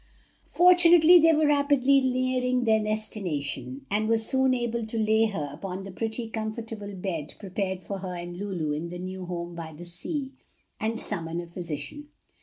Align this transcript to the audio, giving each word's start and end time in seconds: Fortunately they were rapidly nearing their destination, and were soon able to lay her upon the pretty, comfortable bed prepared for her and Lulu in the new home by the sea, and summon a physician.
Fortunately 0.49 1.19
they 1.19 1.31
were 1.31 1.45
rapidly 1.45 2.01
nearing 2.01 2.63
their 2.63 2.83
destination, 2.83 3.85
and 3.91 4.09
were 4.09 4.17
soon 4.17 4.51
able 4.55 4.83
to 4.83 4.97
lay 4.97 5.27
her 5.27 5.51
upon 5.53 5.83
the 5.83 5.91
pretty, 5.91 6.27
comfortable 6.27 6.95
bed 6.95 7.35
prepared 7.39 7.83
for 7.83 7.99
her 7.99 8.15
and 8.15 8.35
Lulu 8.35 8.71
in 8.71 8.89
the 8.89 8.97
new 8.97 9.27
home 9.27 9.53
by 9.53 9.73
the 9.73 9.85
sea, 9.85 10.31
and 10.79 10.99
summon 10.99 11.39
a 11.39 11.45
physician. 11.45 12.07